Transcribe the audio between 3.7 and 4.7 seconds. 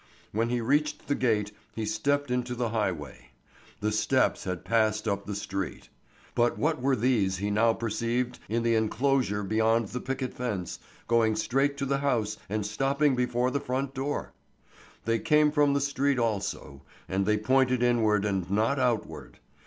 The steps had